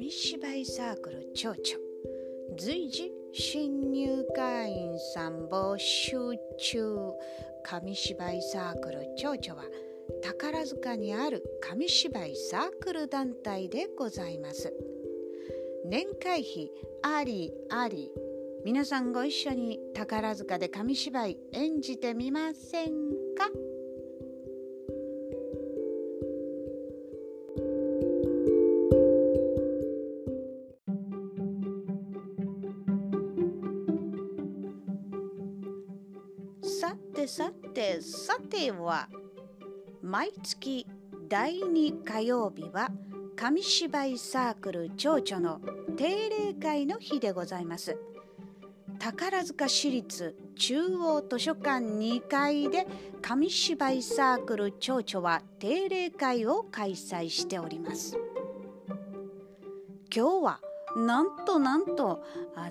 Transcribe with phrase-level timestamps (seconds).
[0.00, 1.60] 紙芝居サークル蝶々。
[2.56, 6.16] 随時新入会員さん募集
[6.58, 7.12] 中。
[7.62, 9.68] 紙芝居サークル蝶々は
[10.22, 14.72] 宝塚にある紙芝居サークル団体でございます。
[15.84, 16.70] 年会費
[17.02, 18.10] ありあり。
[18.64, 22.94] 皆さんご一緒に宝塚で紙芝居演じてみません
[36.80, 39.06] さてさてさては
[40.00, 40.86] 毎月
[41.28, 42.90] 第2火曜日は
[43.36, 45.60] 紙芝居サークル蝶々の
[45.98, 47.98] 定例会の日でございます。
[48.98, 52.86] 宝塚市立中央図書館2階で
[53.20, 58.16] 紙芝居サークル蝶々は定例会を開催しております。
[60.10, 60.60] 今日は
[60.96, 62.24] なんとなんと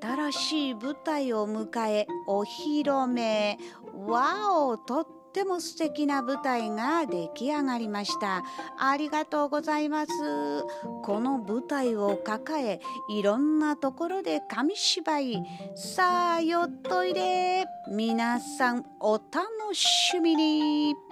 [0.00, 3.58] 新しい舞台を迎えお披露目。
[4.06, 8.42] わおとっても素敵な舞台が出来上がりました。
[8.78, 10.12] ありがとうございます。
[11.02, 15.42] この舞台を抱えいろんなところで紙芝居。
[15.74, 17.64] さあよっといで。
[17.88, 21.11] 皆さんお楽しみに。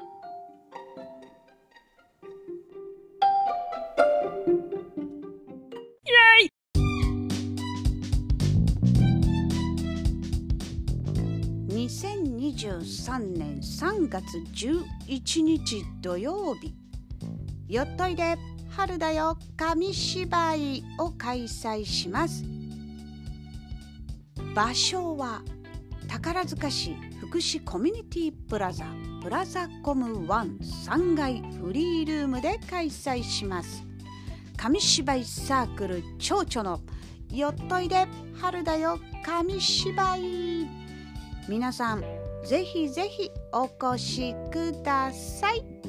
[12.40, 16.74] 2023年3月11日土曜日。
[17.68, 18.38] よっといで
[18.70, 22.42] 春だよ紙芝居を開催します。
[24.54, 25.42] 場所は
[26.08, 28.86] 宝塚市福祉コミュニティプラザ
[29.22, 33.84] プラザコム13階フリールームで開催します。
[34.56, 36.80] 紙芝居サークル蝶々の
[37.30, 38.06] よっといで
[38.40, 40.66] 春だよ紙芝居。
[41.46, 45.79] 皆さんぜひぜひお越しください。